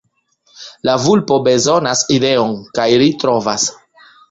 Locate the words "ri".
3.05-3.13